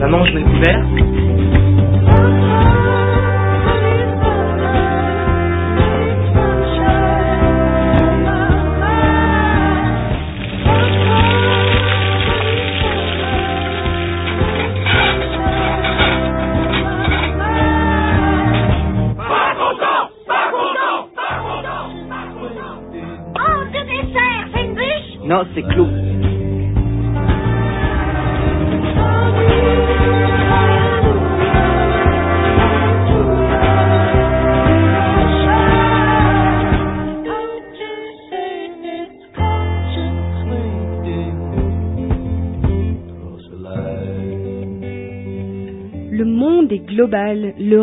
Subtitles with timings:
[0.00, 1.09] Maman, je le couvert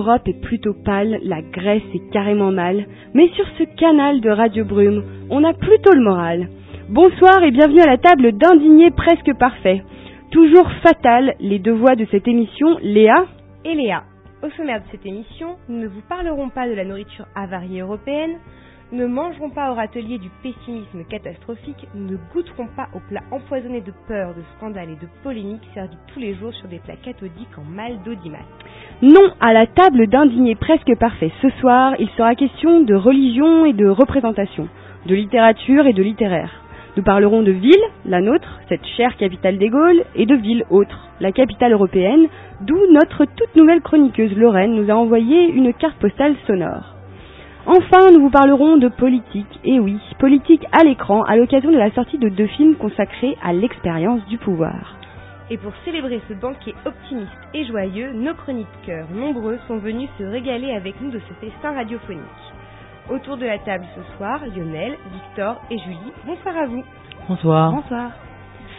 [0.07, 4.63] l'Europe est plutôt pâle, la Grèce est carrément mal, mais sur ce canal de Radio
[4.63, 6.47] Brume, on a plutôt le moral.
[6.87, 9.81] Bonsoir et bienvenue à la table d'indignés presque parfaits.
[10.31, 13.25] Toujours fatales, les deux voix de cette émission, Léa
[13.65, 14.03] et Léa.
[14.43, 18.37] Au sommaire de cette émission, nous ne vous parlerons pas de la nourriture avariée européenne,
[18.91, 23.91] ne mangerons pas au râtelier du pessimisme catastrophique, ne goûterons pas aux plats empoisonnés de
[24.07, 27.63] peur, de scandales et de polémiques servis tous les jours sur des plats cathodiques en
[27.63, 28.45] mal d'audimat.
[29.01, 33.73] Non, à la table d'indignés presque parfaits, ce soir, il sera question de religion et
[33.73, 34.69] de représentation,
[35.05, 36.63] de littérature et de littéraire.
[36.95, 41.09] Nous parlerons de ville, la nôtre, cette chère capitale des Gaules, et de ville autre,
[41.19, 42.27] la capitale européenne,
[42.61, 46.96] d'où notre toute nouvelle chroniqueuse Lorraine nous a envoyé une carte postale sonore.
[47.69, 51.91] Enfin, nous vous parlerons de politique, et oui, politique à l'écran, à l'occasion de la
[51.91, 54.95] sortie de deux films consacrés à l'expérience du pouvoir.
[55.49, 60.71] Et pour célébrer ce banquet optimiste et joyeux, nos chroniqueurs nombreux sont venus se régaler
[60.71, 62.21] avec nous de ce festin radiophonique.
[63.09, 66.85] Autour de la table ce soir, Lionel, Victor et Julie, bonsoir à vous.
[67.27, 67.71] Bonsoir.
[67.73, 68.11] Bonsoir.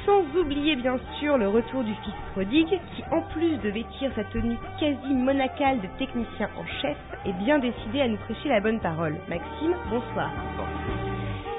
[0.08, 4.24] Sans oublier bien sûr le retour du fils prodigue, qui en plus de vêtir sa
[4.24, 8.80] tenue quasi monacale de technicien en chef, est bien décidé à nous prêcher la bonne
[8.80, 9.16] parole.
[9.28, 10.30] Maxime, bonsoir.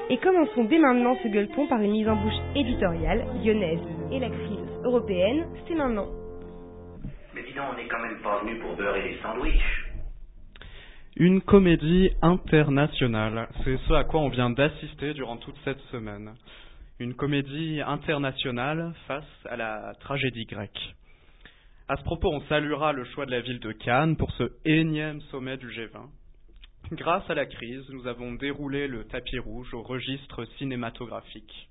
[0.08, 4.30] Et commençons dès maintenant ce gueuleton par une mise en bouche éditoriale, lyonnaise et la
[4.30, 6.08] crise européenne, c'est maintenant.
[7.32, 9.86] Mais dis donc, on n'est quand même pas venu pour beurrer des sandwichs.
[11.14, 16.32] Une comédie internationale, c'est ce à quoi on vient d'assister durant toute cette semaine.
[17.00, 20.94] Une comédie internationale face à la tragédie grecque.
[21.88, 25.22] À ce propos, on saluera le choix de la ville de Cannes pour ce énième
[25.30, 26.10] sommet du G20.
[26.92, 31.70] Grâce à la crise, nous avons déroulé le tapis rouge au registre cinématographique.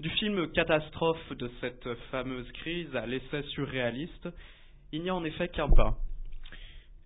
[0.00, 4.30] Du film catastrophe de cette fameuse crise à l'essai surréaliste,
[4.92, 5.98] il n'y a en effet qu'un pas.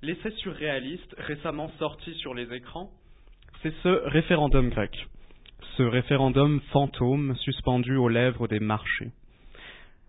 [0.03, 2.93] L'essai surréaliste récemment sorti sur les écrans,
[3.65, 4.97] c'est ce référendum grec.
[5.79, 9.13] Ce référendum fantôme suspendu aux lèvres des marchés.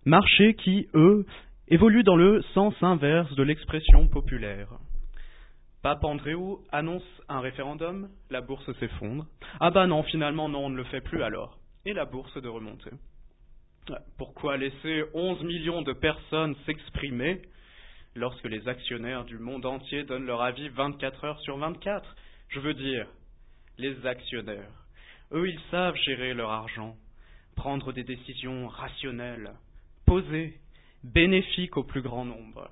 [0.03, 1.28] Marchés qui, eux,
[1.68, 4.69] évoluent dans le sens inverse de l'expression populaire.
[5.84, 9.28] Pape Andréou annonce un référendum, la bourse s'effondre.
[9.59, 11.59] Ah bah non, finalement non, on ne le fait plus alors.
[11.86, 12.90] Et la bourse de remonter.
[14.18, 17.44] Pourquoi laisser 11 millions de personnes s'exprimer
[18.16, 22.16] lorsque les actionnaires du monde entier donnent leur avis 24 heures sur 24
[22.47, 23.06] Je veux dire,
[23.78, 24.78] les actionnaires.
[25.31, 26.95] Eux, ils savent gérer leur argent,
[27.56, 29.53] prendre des décisions rationnelles,
[30.06, 30.59] posées,
[31.03, 32.69] bénéfiques au plus grand nombre.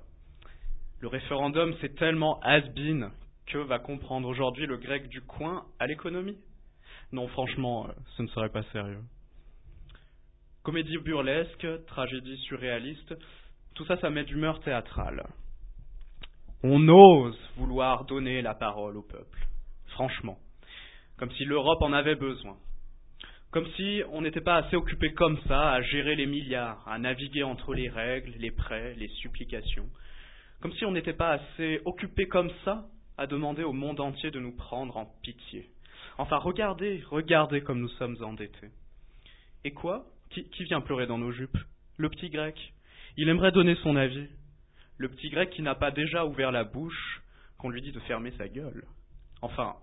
[1.00, 3.10] Le référendum, c'est tellement has-been
[3.46, 6.38] que va comprendre aujourd'hui le grec du coin à l'économie
[7.12, 9.02] Non, franchement, ce ne serait pas sérieux.
[10.64, 13.14] Comédie burlesque, tragédie surréaliste,
[13.74, 15.24] tout ça, ça met d'humeur théâtrale.
[16.64, 19.46] On ose vouloir donner la parole au peuple,
[19.86, 20.38] franchement,
[21.18, 22.56] comme si l'Europe en avait besoin.
[23.50, 27.42] Comme si on n'était pas assez occupé comme ça à gérer les milliards, à naviguer
[27.42, 29.88] entre les règles, les prêts, les supplications.
[30.60, 32.86] Comme si on n'était pas assez occupé comme ça
[33.16, 35.70] à demander au monde entier de nous prendre en pitié.
[36.18, 38.70] Enfin, regardez, regardez comme nous sommes endettés.
[39.64, 40.04] Et quoi?
[40.30, 41.56] Qui, vient pleurer dans nos jupes?
[41.96, 42.56] Le petit grec.
[43.16, 44.28] Il aimerait donner son avis.
[44.98, 47.22] Le petit grec qui n'a pas déjà ouvert la bouche
[47.56, 48.84] qu'on lui dit de fermer sa gueule.
[49.42, 49.76] Enfin,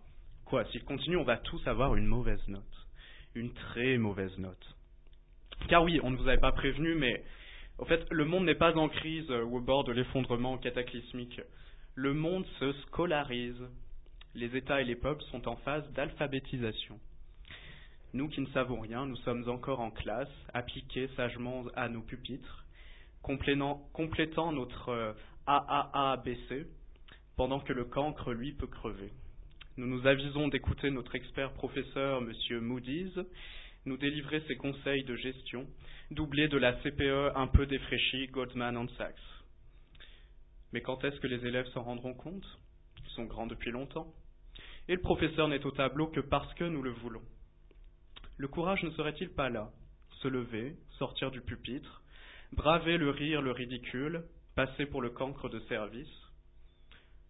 [0.46, 2.88] quoi, s'il continue, on va tous avoir une mauvaise note.
[3.34, 4.76] Une très mauvaise note.
[5.68, 7.24] Car oui, on ne vous avait pas prévenu, mais
[7.78, 11.42] au fait, le monde n'est pas en crise ou au bord de l'effondrement cataclysmique.
[11.96, 13.62] Le monde se scolarise.
[14.34, 17.00] Les États et les peuples sont en phase d'alphabétisation.
[18.14, 22.66] Nous qui ne savons rien, nous sommes encore en classe, appliqués sagement à nos pupitres,
[23.22, 25.16] complétant, notre
[25.48, 26.66] AAABC,
[27.36, 29.12] pendant que le cancre, lui, peut crever.
[29.78, 32.60] Nous nous avisons d'écouter notre expert professeur, M.
[32.62, 33.20] Moody's,
[33.86, 35.68] nous délivrer ses conseils de gestion,
[36.12, 39.20] doublés de la CPE un peu défraîchie Goldman Sachs.
[40.72, 42.46] Mais quand est-ce que les élèves s'en rendront compte?
[43.04, 44.14] Ils sont grands depuis longtemps.
[44.88, 47.24] Et le professeur n'est au tableau que parce que nous le voulons.
[48.38, 49.72] Le courage ne serait-il pas là?
[50.22, 52.02] Se lever, sortir du pupitre,
[52.54, 54.24] braver le rire, le ridicule,
[54.56, 56.32] passer pour le cancre de service?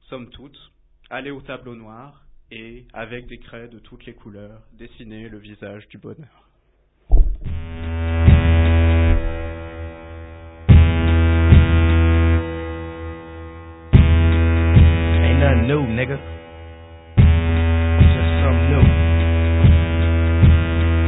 [0.09, 0.71] Somme toute,
[1.09, 5.87] aller au tableau noir et, avec des craies de toutes les couleurs, dessiner le visage
[5.89, 6.49] du bonheur.
[15.23, 16.17] Ain't nothing new, nigga.
[17.17, 18.85] Just something new.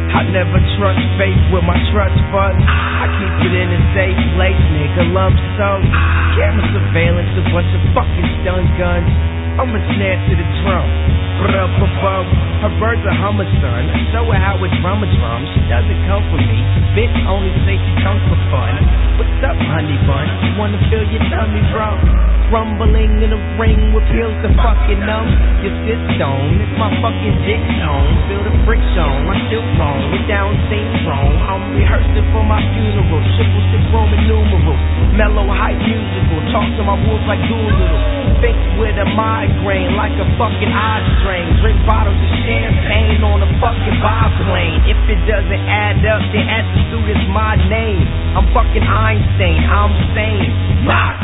[0.09, 2.57] I never trust faith with my trust fund.
[2.57, 5.13] I keep it in a safe place, nigga.
[5.13, 5.85] Lump sum.
[6.33, 9.09] Camera surveillance, a bunch of fucking stun guns.
[9.57, 11.16] I'm a snare to the drum.
[11.37, 13.85] Her birds a hummer, son.
[14.09, 15.45] Show her how a drummer drums.
[15.53, 16.57] She doesn't come for me.
[16.97, 18.73] Bitch only say she comes for fun.
[19.21, 20.25] What's up, honey bun?
[20.41, 22.36] You wanna feel your tummy wrong?
[22.47, 25.27] Rumbling in a ring with pills to fucking numb
[25.59, 26.63] your system.
[26.63, 28.07] It's my fucking dick zone.
[28.31, 29.99] Feel the friction, my still wrong.
[30.15, 31.35] We down syndrome.
[31.43, 33.19] I'm rehearsing for my funeral.
[33.35, 34.79] Triple six Roman numerals.
[35.19, 36.39] Mellow hype musical.
[36.55, 38.39] Talk to my wolves like Doolittle.
[38.39, 41.51] Fix with a migraine like a fucking eye strain.
[41.59, 44.87] Drink bottles of champagne on a fucking biplane.
[44.87, 48.07] If it doesn't add up, then attitude is my name.
[48.39, 49.67] I'm fucking Einstein.
[49.67, 50.87] I'm sane.
[50.87, 51.16] Knock.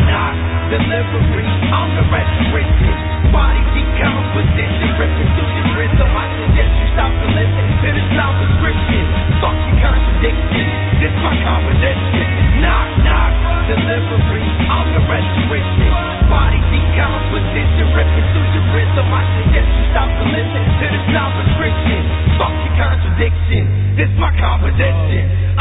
[0.74, 1.46] Delivery.
[1.70, 2.98] I'm the restoration.
[3.30, 4.90] Body decomposition.
[4.98, 6.10] Your rhythm.
[6.10, 9.06] I suggest you stop to listen to this loud prescription.
[9.38, 10.66] Fuck your contradiction.
[10.98, 12.25] This my combination.
[12.66, 13.34] Knock, knock.
[13.70, 14.50] Delivery.
[14.66, 15.94] I'm the restoration.
[16.34, 17.94] Body decomposition.
[17.94, 19.14] Your rhythm.
[19.14, 22.02] I suggest you stop to listen to this loud prescription.
[22.42, 23.94] Fuck your contradiction.
[23.94, 25.54] This my combination.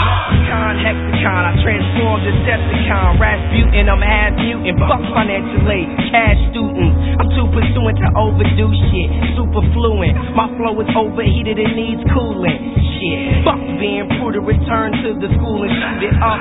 [0.63, 3.19] Con I transformed Decepticon.
[3.19, 4.79] Rasputin, I'm half mutant.
[4.87, 7.19] Fuck financial aid, cash students.
[7.19, 9.11] I'm too pursuant to overdo shit.
[9.35, 10.15] Super fluent.
[10.39, 12.79] My flow is overheated, it needs cooling.
[12.79, 13.43] Shit.
[13.43, 16.39] Fuck being prudent, return to the school and shoot it up.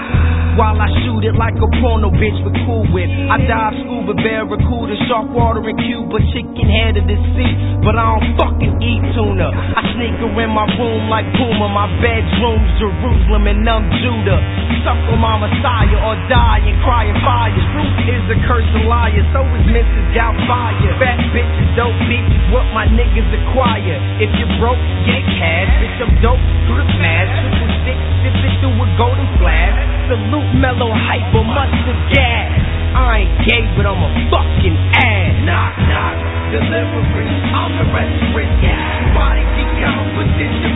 [0.60, 3.08] While I shoot it like a porno bitch with cool whip.
[3.08, 7.54] I dive scuba, barracuda, shark water in Cuba, chicken head of the sea.
[7.80, 9.48] But I don't fucking eat tuna.
[9.48, 11.72] I sneak her in my room like Puma.
[11.72, 14.44] My bedroom's Jerusalem and I'm Judah.
[14.84, 17.56] Suckle my Messiah or die and cry in fire.
[17.72, 20.06] Truth is a curse and liar, so is Mrs.
[20.12, 21.00] Doubtfire.
[21.00, 23.96] Fat bitches, dope bitches, what my niggas acquire.
[24.20, 25.72] If you broke, get cash.
[25.80, 27.32] Bitch, I'm dope, through the smash.
[27.40, 29.80] Triple six, sip it through a golden flask.
[30.12, 32.61] Salute mellow hyper, mustard gas.
[32.92, 35.34] I ain't gay, but I'm a fucking ass.
[35.48, 36.16] Knock, knock,
[36.52, 37.28] delivery.
[37.56, 38.76] I'm the restoration.
[39.16, 39.42] Body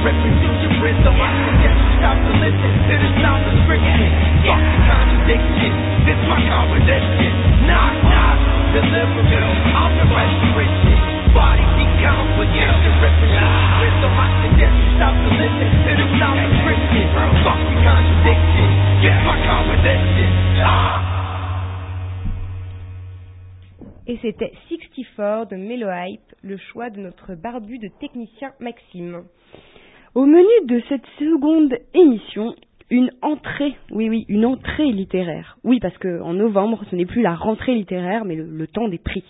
[0.06, 1.16] ripping through your rhythm.
[1.18, 4.10] I suggest you stop to listen to this non prescription.
[4.46, 5.72] Fuck the contradiction.
[6.06, 7.34] This my combination.
[7.66, 8.38] Knock, knock,
[8.78, 9.42] delivery.
[9.74, 10.98] I'm the restoration.
[11.34, 11.66] Body
[13.02, 14.14] ripping through your rhythm.
[14.14, 17.06] I suggest you stop to listen to this non prescription.
[17.42, 18.70] Fuck the contradiction.
[19.02, 20.30] This my combination.
[20.62, 21.15] Ah.
[24.08, 29.24] Et c'était 64 de Melo Hype, le choix de notre barbu de technicien Maxime.
[30.14, 32.54] Au menu de cette seconde émission,
[32.92, 35.58] une entrée, oui oui, une entrée littéraire.
[35.64, 38.88] Oui, parce que en novembre, ce n'est plus la rentrée littéraire, mais le, le temps
[38.88, 39.24] des prix.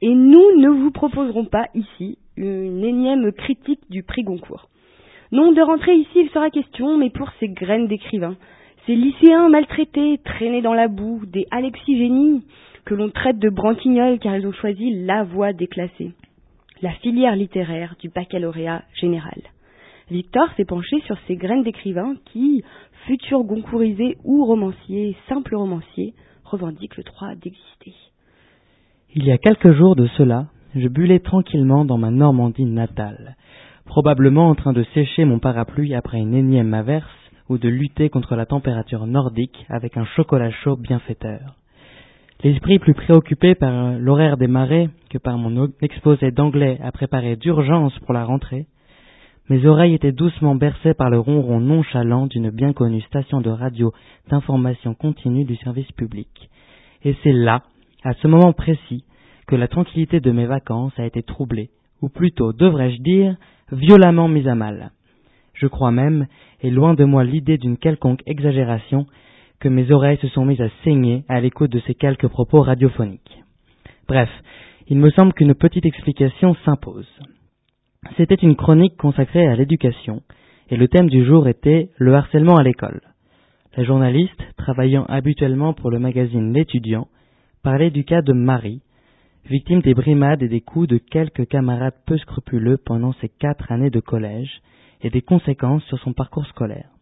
[0.00, 4.68] Et nous ne vous proposerons pas ici une énième critique du prix Goncourt.
[5.32, 8.36] Non, de rentrée ici, il sera question, mais pour ces graines d'écrivains,
[8.86, 12.44] ces lycéens maltraités, traînés dans la boue, des Alexis Génie,
[12.84, 16.12] que l'on traite de branquignoles car ils ont choisi la voie déclassée,
[16.82, 19.40] la filière littéraire du baccalauréat général.
[20.10, 22.62] Victor s'est penché sur ces graines d'écrivains qui,
[23.06, 26.12] futurs goncourisés ou romanciers, simples romanciers,
[26.44, 27.94] revendiquent le droit d'exister.
[29.14, 33.36] Il y a quelques jours de cela, je bullais tranquillement dans ma Normandie natale,
[33.86, 37.08] probablement en train de sécher mon parapluie après une énième averse
[37.48, 41.54] ou de lutter contre la température nordique avec un chocolat chaud bienfaiteur.
[42.42, 47.98] L'esprit plus préoccupé par l'horaire des marées que par mon exposé d'anglais à préparer d'urgence
[48.00, 48.66] pour la rentrée,
[49.50, 53.92] mes oreilles étaient doucement bercées par le ronron nonchalant d'une bien connue station de radio
[54.30, 56.50] d'information continue du service public.
[57.02, 57.62] Et c'est là,
[58.02, 59.04] à ce moment précis,
[59.46, 63.36] que la tranquillité de mes vacances a été troublée, ou plutôt, devrais-je dire,
[63.70, 64.92] violemment mise à mal.
[65.52, 66.26] Je crois même,
[66.62, 69.06] et loin de moi l'idée d'une quelconque exagération,
[69.64, 73.42] que mes oreilles se sont mises à saigner à l'écoute de ces quelques propos radiophoniques.
[74.06, 74.28] Bref,
[74.88, 77.08] il me semble qu'une petite explication s'impose.
[78.18, 80.20] C'était une chronique consacrée à l'éducation,
[80.68, 83.00] et le thème du jour était le harcèlement à l'école.
[83.74, 87.08] La journaliste, travaillant habituellement pour le magazine L'étudiant,
[87.62, 88.82] parlait du cas de Marie,
[89.48, 93.88] victime des brimades et des coups de quelques camarades peu scrupuleux pendant ses quatre années
[93.88, 94.60] de collège
[95.00, 96.93] et des conséquences sur son parcours scolaire.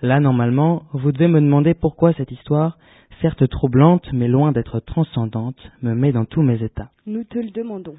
[0.00, 2.78] Là, normalement, vous devez me demander pourquoi cette histoire,
[3.20, 6.90] certes troublante mais loin d'être transcendante, me met dans tous mes états.
[7.06, 7.96] Nous te le demandons.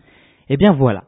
[0.48, 1.04] Eh bien voilà.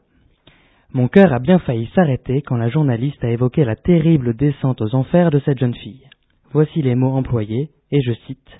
[0.92, 4.94] Mon cœur a bien failli s'arrêter quand la journaliste a évoqué la terrible descente aux
[4.94, 6.06] enfers de cette jeune fille.
[6.52, 8.58] Voici les mots employés, et je cite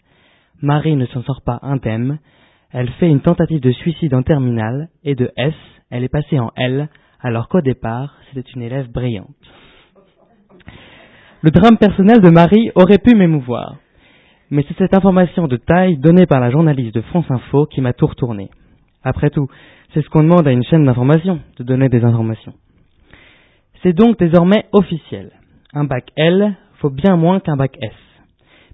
[0.62, 2.19] Marie ne s'en sort pas indemne,
[2.71, 5.55] elle fait une tentative de suicide en terminale, et de S,
[5.91, 6.89] elle est passée en L,
[7.21, 9.29] alors qu'au départ, c'était une élève brillante.
[11.45, 13.75] Le drame personnel de Marie aurait pu m'émouvoir,
[14.53, 17.93] mais c'est cette information de taille donnée par la journaliste de France Info qui m'a
[17.93, 18.49] tout retourné.
[19.03, 19.49] Après tout,
[19.93, 22.53] c'est ce qu'on demande à une chaîne d'information, de donner des informations.
[23.83, 25.33] C'est donc désormais officiel.
[25.75, 27.91] Un bac L faut bien moins qu'un bac S.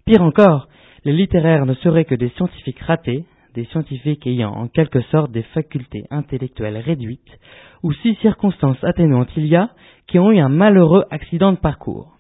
[0.05, 0.69] Pire encore,
[1.07, 5.45] les littéraires ne seraient que des scientifiques ratés, des scientifiques ayant en quelque sorte des
[5.55, 7.39] facultés intellectuelles réduites,
[7.83, 9.71] ou si circonstances atténuantes il y a,
[10.07, 12.18] qui ont eu un malheureux accident de parcours.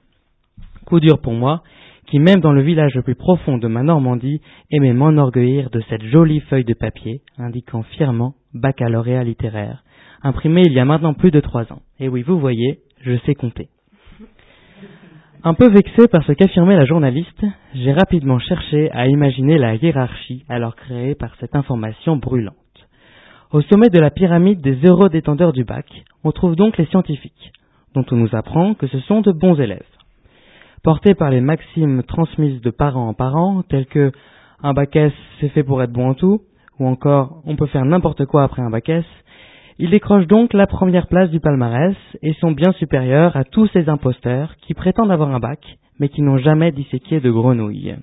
[0.88, 1.61] Coup dur pour moi,
[2.07, 4.40] qui même dans le village le plus profond de ma Normandie
[4.71, 9.85] aimait m'enorgueillir de cette jolie feuille de papier indiquant fièrement baccalauréat littéraire,
[10.23, 11.83] imprimée il y a maintenant plus de trois ans.
[12.00, 13.68] Et oui, vous voyez, je sais compter.
[15.45, 20.47] Un peu vexé par ce qu'affirmait la journaliste, j'ai rapidement cherché à imaginer la hiérarchie
[20.49, 22.54] alors créée par cette information brûlante.
[23.52, 25.85] Au sommet de la pyramide des heureux détendeurs du bac,
[26.25, 27.52] on trouve donc les scientifiques,
[27.95, 29.85] dont on nous apprend que ce sont de bons élèves.
[30.82, 34.12] Portés par les maximes transmises de parents en parents, telles que
[34.62, 36.40] un bac S c'est fait pour être bon en tout,
[36.78, 39.04] ou encore on peut faire n'importe quoi après un bac S,
[39.78, 43.88] ils décrochent donc la première place du palmarès et sont bien supérieurs à tous ces
[43.88, 45.61] imposteurs qui prétendent avoir un bac,
[45.99, 47.97] mais qui n'ont jamais disséqué de grenouilles.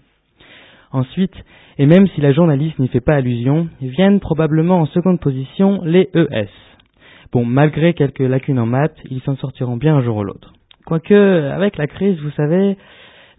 [0.92, 1.36] Ensuite,
[1.78, 6.10] et même si la journaliste n'y fait pas allusion, viennent probablement en seconde position les
[6.14, 6.48] ES.
[7.34, 10.55] Bon, malgré quelques lacunes en maths, ils s'en sortiront bien un jour ou l'autre.
[10.86, 12.78] Quoique, avec la crise, vous savez,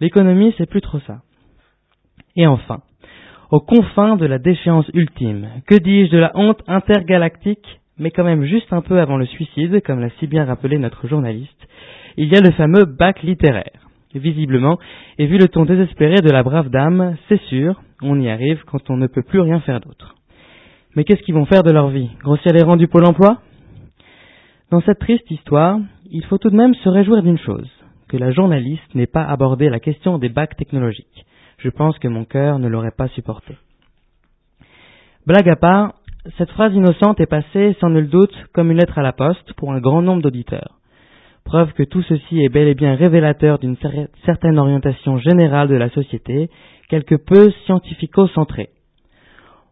[0.00, 1.18] l'économie, c'est plus trop ça.
[2.36, 2.80] Et enfin,
[3.50, 8.44] aux confins de la déchéance ultime, que dis-je de la honte intergalactique mais quand même
[8.44, 11.66] juste un peu avant le suicide, comme l'a si bien rappelé notre journaliste,
[12.16, 13.80] il y a le fameux bac littéraire.
[14.14, 14.78] Visiblement,
[15.18, 18.88] et vu le ton désespéré de la brave dame, c'est sûr, on y arrive quand
[18.88, 20.14] on ne peut plus rien faire d'autre.
[20.94, 22.08] Mais qu'est-ce qu'ils vont faire de leur vie?
[22.20, 23.42] Grossir les rangs du pôle emploi?
[24.70, 27.68] Dans cette triste histoire, il faut tout de même se réjouir d'une chose,
[28.08, 31.26] que la journaliste n'ait pas abordé la question des bacs technologiques.
[31.58, 33.56] Je pense que mon cœur ne l'aurait pas supporté.
[35.26, 35.94] Blague à part,
[36.38, 39.72] cette phrase innocente est passée, sans nul doute, comme une lettre à la poste pour
[39.72, 40.78] un grand nombre d'auditeurs.
[41.44, 43.76] Preuve que tout ceci est bel et bien révélateur d'une
[44.24, 46.50] certaine orientation générale de la société,
[46.88, 48.70] quelque peu scientifico-centrée.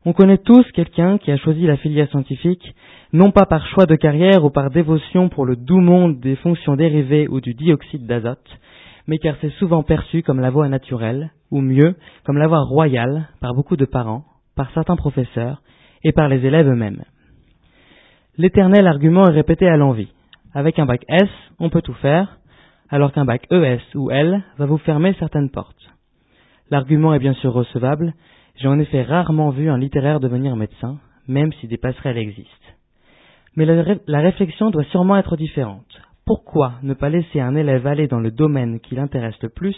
[0.07, 2.75] On connaît tous quelqu'un qui a choisi la filière scientifique,
[3.15, 6.77] non pas par choix de carrière ou par dévotion pour le doux monde des fonctions
[6.77, 8.47] dérivées ou du dioxyde d'azote,
[9.07, 11.95] mais car c'est souvent perçu comme la voie naturelle, ou mieux,
[12.25, 15.63] comme la voie royale, par beaucoup de parents, par certains professeurs,
[16.03, 17.05] et par les élèves eux-mêmes.
[18.37, 20.13] L'éternel argument est répété à l'envie.
[20.53, 22.39] Avec un bac S, on peut tout faire,
[22.91, 25.91] alors qu'un bac ES ou L va vous fermer certaines portes.
[26.71, 28.13] L'argument est bien sûr recevable,
[28.57, 32.51] j'ai en effet rarement vu un littéraire devenir médecin, même si des passerelles existent.
[33.57, 36.01] Mais la, réflexion doit sûrement être différente.
[36.27, 39.77] Pourquoi ne pas laisser un élève aller dans le domaine qui l'intéresse le plus,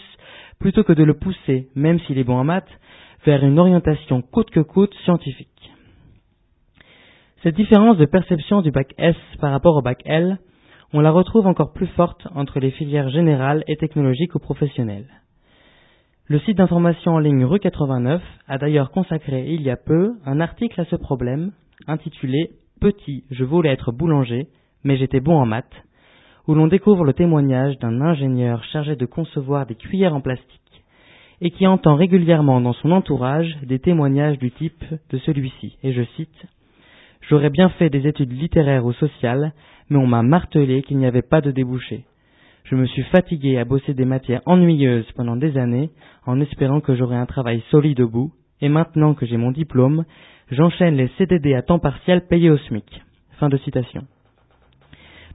[0.59, 2.69] plutôt que de le pousser, même s'il est bon en maths,
[3.25, 5.49] vers une orientation coûte que coûte scientifique?
[7.43, 10.39] Cette différence de perception du bac S par rapport au bac L,
[10.93, 15.07] on la retrouve encore plus forte entre les filières générales et technologiques ou professionnelles.
[16.29, 20.41] Le site d'information en ligne Rue 89 a d'ailleurs consacré il y a peu un
[20.41, 21.53] article à ce problème
[21.87, 22.49] intitulé
[22.81, 24.47] Petit, je voulais être boulanger,
[24.83, 25.85] mais j'étais bon en maths,
[26.45, 30.83] où l'on découvre le témoignage d'un ingénieur chargé de concevoir des cuillères en plastique
[31.39, 36.03] et qui entend régulièrement dans son entourage des témoignages du type de celui-ci, et je
[36.17, 36.45] cite
[37.29, 39.53] J'aurais bien fait des études littéraires ou sociales,
[39.89, 42.03] mais on m'a martelé qu'il n'y avait pas de débouché.
[42.69, 45.89] Je me suis fatigué à bosser des matières ennuyeuses pendant des années,
[46.25, 50.03] en espérant que j'aurais un travail solide au bout, et maintenant que j'ai mon diplôme,
[50.51, 52.83] j'enchaîne les CDD à temps partiel payés au SMIC.
[53.39, 54.03] Fin de citation.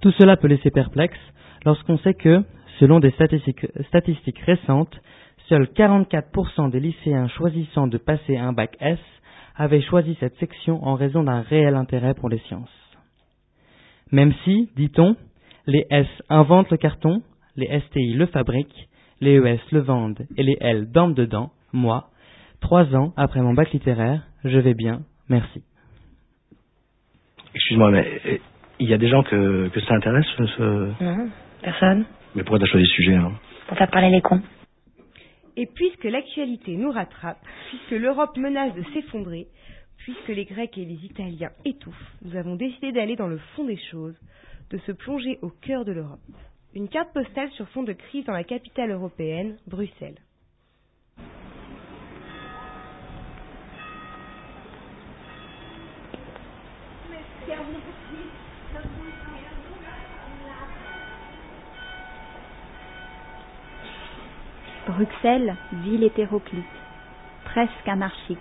[0.02, 1.18] Tout cela peut laisser perplexe
[1.64, 2.42] lorsqu'on sait que,
[2.80, 5.00] selon des statistiques, statistiques récentes,
[5.48, 8.98] seuls 44% des lycéens choisissant de passer un bac S
[9.56, 12.68] avait choisi cette section en raison d'un réel intérêt pour les sciences.
[14.10, 15.16] Même si, dit-on,
[15.66, 17.23] les S inventent le carton,
[17.57, 18.88] les STI le fabriquent,
[19.21, 22.11] les ES le vendent et les L dorment dedans, moi,
[22.61, 25.62] trois ans après mon bac littéraire, je vais bien, merci.
[27.54, 28.40] Excuse-moi, mais eh,
[28.81, 31.02] il y a des gens que, que ça intéresse ce...
[31.04, 31.28] Non,
[31.62, 32.04] personne.
[32.35, 33.33] Mais pourquoi t'as choisi ce sujet hein?
[33.69, 34.42] Pour faire parler les cons.
[35.57, 37.38] Et puisque l'actualité nous rattrape,
[37.69, 39.47] puisque l'Europe menace de s'effondrer,
[39.99, 43.78] puisque les Grecs et les Italiens étouffent, nous avons décidé d'aller dans le fond des
[43.90, 44.19] choses,
[44.71, 46.21] de se plonger au cœur de l'Europe.
[46.75, 50.19] Une carte postale sur fond de crise dans la capitale européenne, Bruxelles.
[64.87, 66.64] Bruxelles, ville hétéroclite,
[67.45, 68.38] presque anarchique,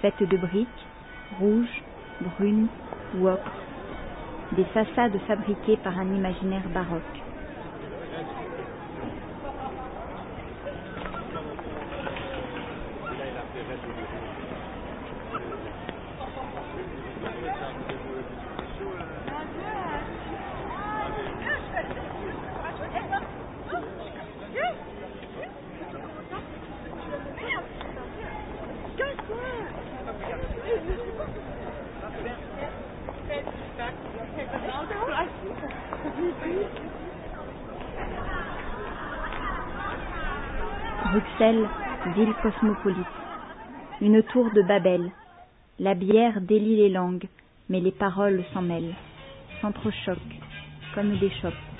[0.00, 0.68] faite de briques,
[1.38, 1.82] rouges,
[2.20, 2.68] brunes
[3.16, 3.52] ou ocre,
[4.56, 7.22] des façades fabriquées par un imaginaire baroque.
[41.12, 41.68] Bruxelles,
[42.24, 43.06] ville cosmopolite.
[44.00, 45.10] Une tour de Babel.
[45.80, 47.26] La bière délie les langues,
[47.68, 48.94] mais les paroles s'en mêlent,
[49.60, 50.40] s'entrechoquent,
[50.94, 51.71] comme des chocs.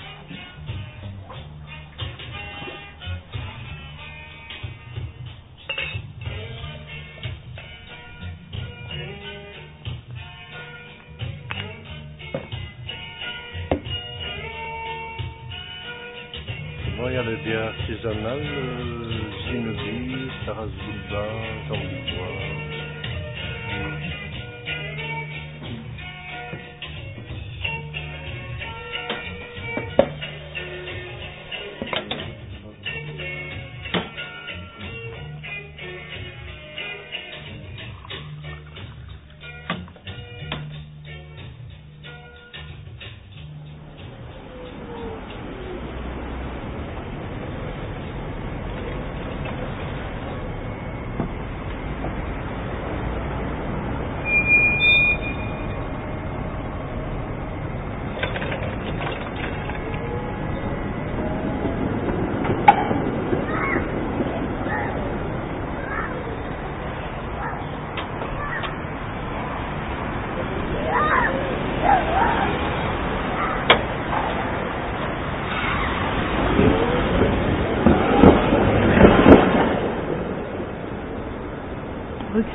[17.13, 21.25] Moi, il y a les bières artisanales, euh, Zinoubi, Sarasouba,
[21.67, 22.62] Jean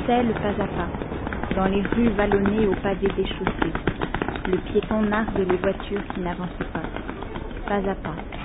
[0.09, 0.89] Pas à pas,
[1.55, 3.73] dans les rues vallonnées aux pavés déchaussés.
[4.47, 6.81] Le piéton nargue les voitures qui n'avancent pas,
[7.67, 8.38] pas à pas.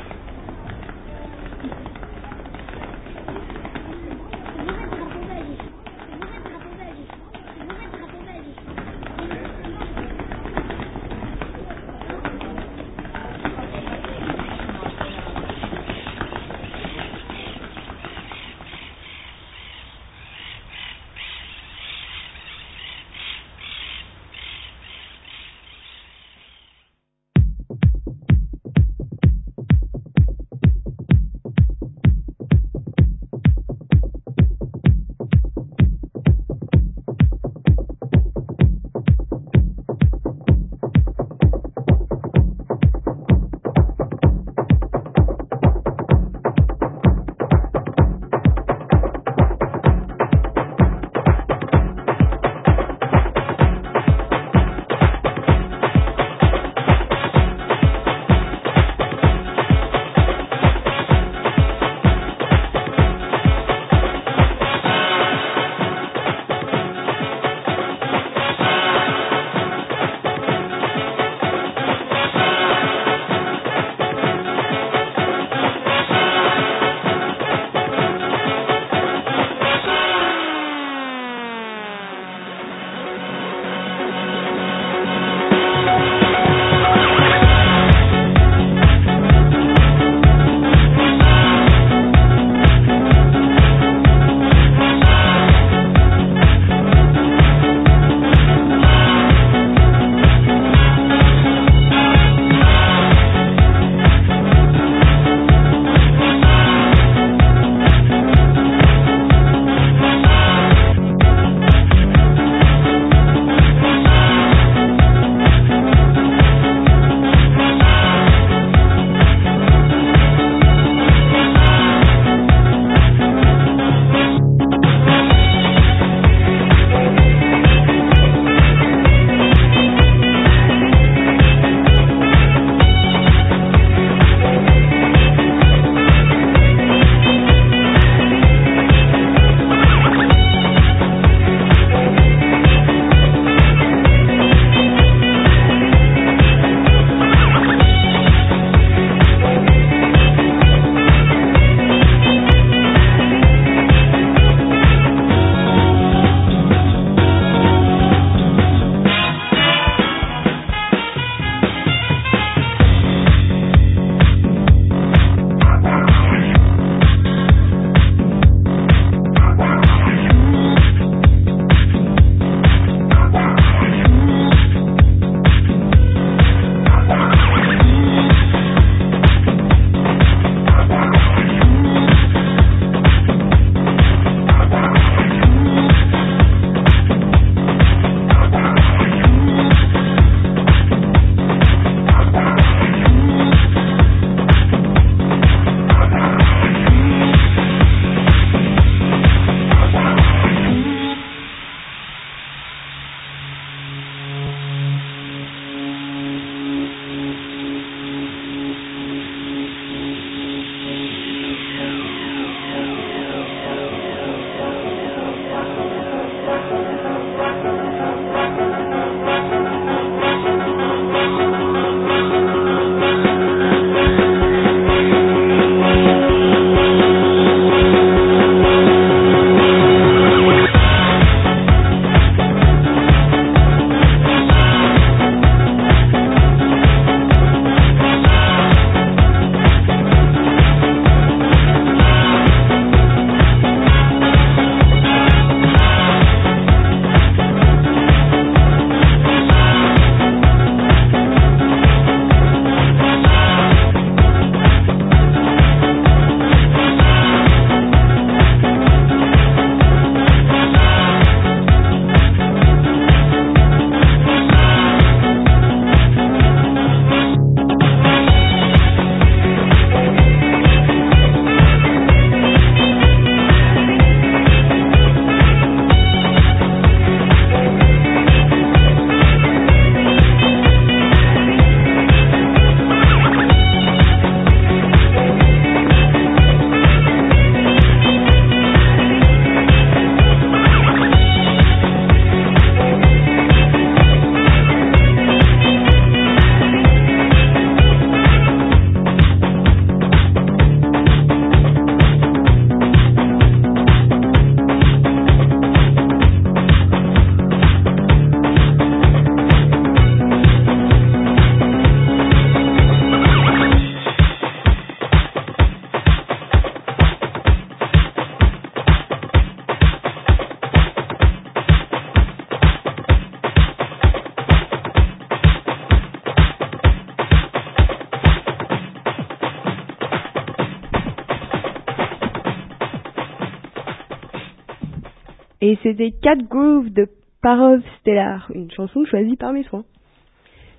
[335.67, 337.09] Et c'était Cat Groove de
[337.41, 339.87] Parov Stellar, une chanson choisie par mes soins.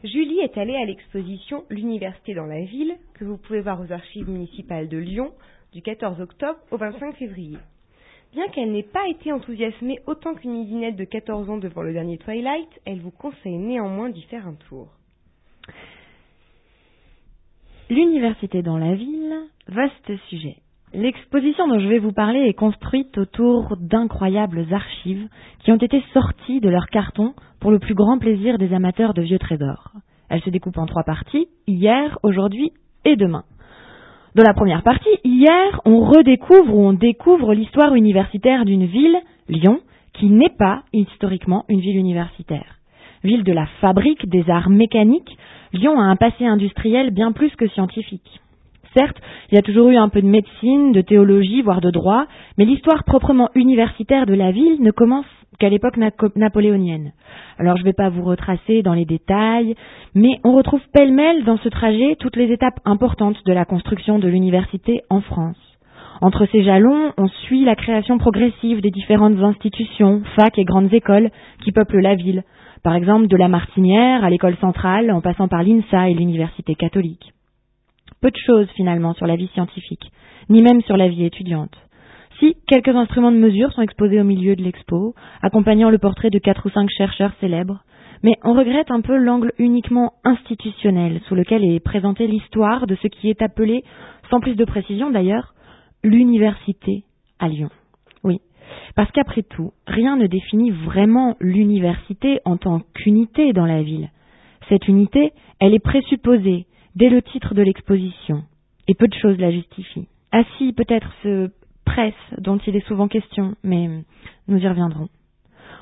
[0.03, 4.29] Julie est allée à l'exposition L'université dans la ville, que vous pouvez voir aux archives
[4.29, 5.31] municipales de Lyon
[5.73, 7.57] du 14 octobre au 25 février.
[8.33, 12.19] Bien qu'elle n'ait pas été enthousiasmée autant qu'une midinette de 14 ans devant le dernier
[12.19, 14.89] Twilight, elle vous conseille néanmoins d'y faire un tour.
[17.89, 19.35] L'université dans la ville,
[19.67, 20.57] vaste sujet.
[20.97, 25.27] L'exposition dont je vais vous parler est construite autour d'incroyables archives
[25.60, 29.21] qui ont été sorties de leur carton pour le plus grand plaisir des amateurs de
[29.21, 29.91] vieux trésors.
[30.29, 32.71] Elle se découpe en trois parties, hier, aujourd'hui
[33.03, 33.43] et demain.
[34.36, 39.17] Dans la première partie, hier, on redécouvre ou on découvre l'histoire universitaire d'une ville,
[39.49, 39.81] Lyon,
[40.13, 42.79] qui n'est pas historiquement une ville universitaire.
[43.21, 45.38] Ville de la fabrique des arts mécaniques,
[45.73, 48.39] Lyon a un passé industriel bien plus que scientifique.
[48.97, 49.17] Certes,
[49.51, 52.25] il y a toujours eu un peu de médecine, de théologie, voire de droit,
[52.58, 55.25] mais l'histoire proprement universitaire de la ville ne commence
[55.60, 55.97] qu'à l'époque
[56.36, 57.12] napoléonienne.
[57.60, 59.75] Alors je ne vais pas vous retracer dans les détails,
[60.13, 64.27] mais on retrouve pêle-mêle dans ce trajet toutes les étapes importantes de la construction de
[64.27, 65.58] l'université en France.
[66.21, 71.29] Entre ces jalons, on suit la création progressive des différentes institutions, facs et grandes écoles
[71.63, 72.43] qui peuplent la ville,
[72.84, 77.34] par exemple de la Martinière à l'école centrale en passant par l'INSA et l'université catholique.
[78.21, 80.12] Peu de choses finalement sur la vie scientifique,
[80.49, 81.75] ni même sur la vie étudiante.
[82.39, 86.39] Si, quelques instruments de mesure sont exposés au milieu de l'expo, accompagnant le portrait de
[86.39, 87.84] quatre ou cinq chercheurs célèbres,
[88.23, 93.08] mais on regrette un peu l'angle uniquement institutionnel sous lequel est présentée l'histoire de ce
[93.08, 93.84] qui est appelé,
[94.30, 95.54] sans plus de précision d'ailleurs,
[96.04, 97.04] l'université
[97.39, 97.69] à Lyon.
[98.23, 98.39] Oui,
[98.95, 104.10] parce qu'après tout, rien ne définit vraiment l'université en tant qu'unité dans la ville.
[104.69, 108.43] Cette unité, elle est présupposée, dès le titre de l'exposition,
[108.88, 110.08] et peu de choses la justifient.
[110.31, 111.49] Ah si, peut-être ce
[111.86, 113.89] presse dont il est souvent question, mais
[114.47, 115.10] nous y reviendrons.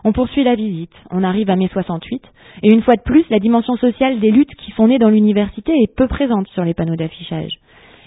[0.03, 2.21] On poursuit la visite, on arrive à mai 68,
[2.63, 5.71] et une fois de plus, la dimension sociale des luttes qui sont nées dans l'université
[5.71, 7.53] est peu présente sur les panneaux d'affichage.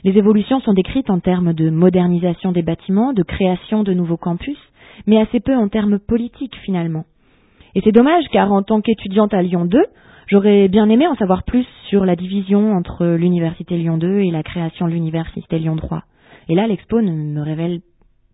[0.05, 4.59] Les évolutions sont décrites en termes de modernisation des bâtiments, de création de nouveaux campus,
[5.07, 7.05] mais assez peu en termes politiques finalement.
[7.75, 9.83] Et c'est dommage car en tant qu'étudiante à Lyon 2,
[10.29, 14.43] J'aurais bien aimé en savoir plus sur la division entre l'Université Lyon 2 et la
[14.43, 16.03] création de l'Université Lyon 3.
[16.49, 17.79] Et là, l'expo ne me révèle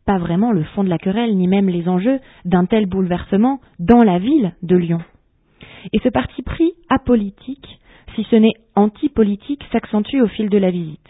[0.06, 4.02] pas vraiment le fond de la querelle, ni même les enjeux d'un tel bouleversement dans
[4.04, 5.00] la ville de Lyon.
[5.92, 7.78] Et ce parti pris apolitique,
[8.14, 11.08] si ce n'est antipolitique, s'accentue au fil de la visite.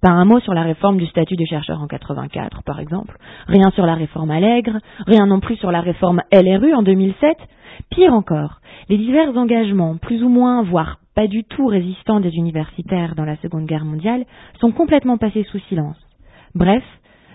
[0.00, 3.18] Pas un mot sur la réforme du statut des chercheurs en 84, par exemple.
[3.46, 4.78] Rien sur la réforme Allègre.
[5.06, 7.36] Rien non plus sur la réforme LRU en 2007.
[7.90, 13.14] Pire encore, les divers engagements, plus ou moins, voire pas du tout résistants des universitaires
[13.14, 14.24] dans la Seconde Guerre mondiale,
[14.60, 15.96] sont complètement passés sous silence.
[16.54, 16.82] Bref,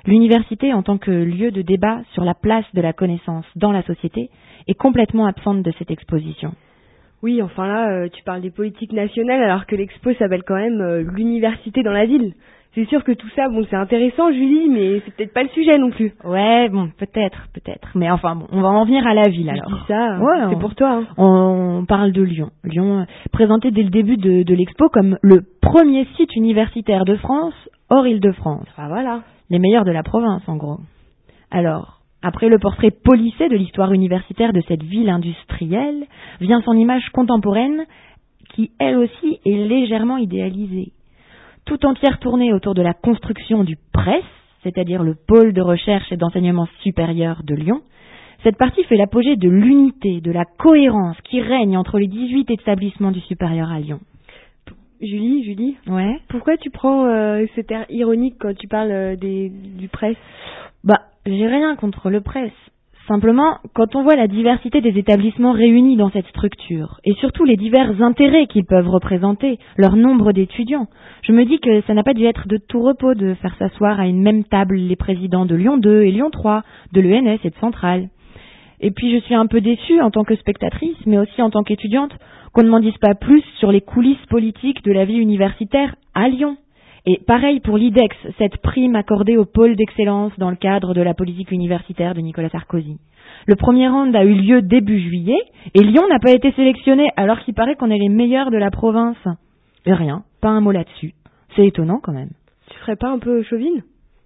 [0.05, 3.83] l'université en tant que lieu de débat sur la place de la connaissance dans la
[3.83, 4.29] société
[4.67, 6.53] est complètement absente de cette exposition.
[7.21, 10.81] Oui, enfin là, euh, tu parles des politiques nationales alors que l'expo s'appelle quand même
[10.81, 12.33] euh, l'université dans la ville
[12.75, 15.77] c'est sûr que tout ça, bon, c'est intéressant, Julie, mais c'est peut-être pas le sujet
[15.77, 16.13] non plus.
[16.23, 17.89] Ouais, bon, peut-être, peut-être.
[17.95, 19.69] Mais enfin, bon, on va en venir à la ville alors.
[19.69, 21.01] Je dis ça, ouais, c'est pour toi.
[21.01, 21.07] Hein.
[21.17, 22.51] On parle de Lyon.
[22.63, 27.15] Lyon, euh, présenté dès le début de, de l'expo comme le premier site universitaire de
[27.15, 27.55] France
[27.89, 28.67] hors Île-de-France.
[28.77, 29.21] Ah voilà.
[29.49, 30.77] Les meilleurs de la province, en gros.
[31.49, 36.05] Alors, après le portrait polissé de l'histoire universitaire de cette ville industrielle,
[36.41, 37.85] vient son image contemporaine
[38.53, 40.91] qui, elle aussi, est légèrement idéalisée
[41.69, 44.25] tout entière tournée autour de la construction du PRESS,
[44.63, 47.81] c'est-à-dire le pôle de recherche et d'enseignement supérieur de Lyon,
[48.43, 53.11] cette partie fait l'apogée de l'unité, de la cohérence qui règne entre les 18 établissements
[53.11, 53.99] du supérieur à Lyon.
[54.99, 56.19] Julie, Julie, ouais.
[56.27, 60.17] Pourquoi tu prends euh, cet air ironique quand tu parles euh, des, du presse?
[60.83, 62.51] Bah, j'ai rien contre le presse.
[63.07, 67.57] Simplement, quand on voit la diversité des établissements réunis dans cette structure, et surtout les
[67.57, 70.87] divers intérêts qu'ils peuvent représenter, leur nombre d'étudiants,
[71.23, 73.99] je me dis que ça n'a pas dû être de tout repos de faire s'asseoir
[73.99, 76.61] à une même table les présidents de Lyon 2 et Lyon 3,
[76.93, 78.09] de l'ENS et de Centrale.
[78.79, 81.63] Et puis je suis un peu déçue en tant que spectatrice, mais aussi en tant
[81.63, 82.13] qu'étudiante,
[82.53, 86.29] qu'on ne m'en dise pas plus sur les coulisses politiques de la vie universitaire à
[86.29, 86.57] Lyon.
[87.05, 91.13] Et pareil pour l'IDEX, cette prime accordée au pôle d'excellence dans le cadre de la
[91.13, 92.97] politique universitaire de Nicolas Sarkozy.
[93.45, 95.39] Le premier round a eu lieu début juillet
[95.73, 98.71] et Lyon n'a pas été sélectionné alors qu'il paraît qu'on est les meilleurs de la
[98.71, 99.17] province.
[99.85, 101.13] Et rien, pas un mot là-dessus.
[101.55, 102.31] C'est étonnant quand même.
[102.69, 103.81] Tu serais pas un peu chauvine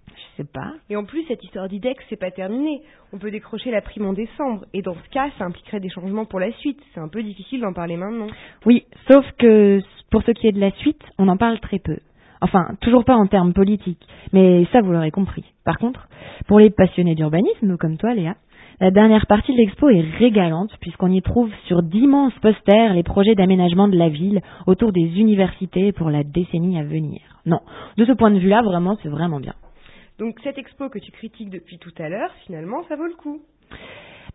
[0.08, 0.72] Je sais pas.
[0.90, 2.82] Et en plus, cette histoire d'IDEX, c'est pas terminé.
[3.12, 4.64] On peut décrocher la prime en décembre.
[4.74, 6.80] Et dans ce cas, ça impliquerait des changements pour la suite.
[6.92, 8.26] C'est un peu difficile d'en parler maintenant.
[8.66, 11.98] Oui, sauf que pour ce qui est de la suite, on en parle très peu.
[12.44, 15.44] Enfin, toujours pas en termes politiques, mais ça vous l'aurez compris.
[15.64, 16.06] Par contre,
[16.46, 18.34] pour les passionnés d'urbanisme, comme toi Léa,
[18.80, 23.34] la dernière partie de l'expo est régalante puisqu'on y trouve sur d'immenses posters les projets
[23.34, 27.22] d'aménagement de la ville autour des universités pour la décennie à venir.
[27.46, 27.60] Non,
[27.96, 29.54] de ce point de vue-là, vraiment, c'est vraiment bien.
[30.18, 33.40] Donc cette expo que tu critiques depuis tout à l'heure, finalement, ça vaut le coup.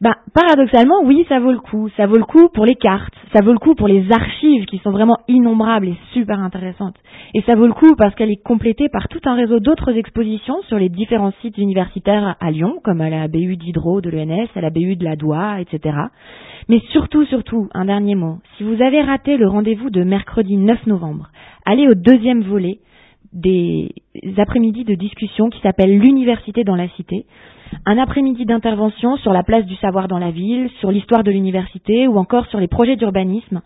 [0.01, 1.89] Ben, paradoxalement, oui, ça vaut le coup.
[1.97, 4.77] Ça vaut le coup pour les cartes, ça vaut le coup pour les archives qui
[4.77, 6.95] sont vraiment innombrables et super intéressantes.
[7.33, 10.61] Et ça vaut le coup parce qu'elle est complétée par tout un réseau d'autres expositions
[10.69, 14.61] sur les différents sites universitaires à Lyon, comme à la BU d'Hydro de l'ENS, à
[14.61, 15.97] la BU de la Doua, etc.
[16.69, 18.37] Mais surtout, surtout, un dernier mot.
[18.57, 21.29] Si vous avez raté le rendez-vous de mercredi 9 novembre,
[21.65, 22.79] allez au deuxième volet
[23.33, 23.89] des
[24.37, 27.25] après-midi de discussion qui s'appelle l'université dans la cité
[27.85, 32.07] un après-midi d'intervention sur la place du savoir dans la ville, sur l'histoire de l'université
[32.07, 33.61] ou encore sur les projets d'urbanisme.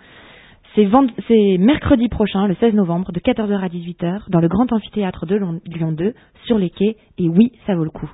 [0.76, 5.36] C'est mercredi prochain, le 16 novembre, de 14h à 18h, dans le grand amphithéâtre de
[5.68, 6.14] Lyon 2,
[6.46, 8.10] sur les quais, et oui, ça vaut le coup.